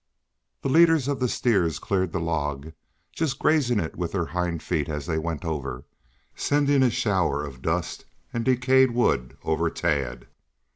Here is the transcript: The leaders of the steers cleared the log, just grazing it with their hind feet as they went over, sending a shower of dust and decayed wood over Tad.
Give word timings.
The 0.63 0.69
leaders 0.69 1.07
of 1.07 1.19
the 1.19 1.29
steers 1.29 1.77
cleared 1.77 2.11
the 2.11 2.19
log, 2.19 2.73
just 3.11 3.37
grazing 3.37 3.79
it 3.79 3.95
with 3.95 4.13
their 4.13 4.25
hind 4.25 4.63
feet 4.63 4.89
as 4.89 5.05
they 5.05 5.19
went 5.19 5.45
over, 5.45 5.85
sending 6.35 6.81
a 6.81 6.89
shower 6.89 7.45
of 7.45 7.61
dust 7.61 8.05
and 8.33 8.43
decayed 8.43 8.95
wood 8.95 9.37
over 9.43 9.69
Tad. 9.69 10.25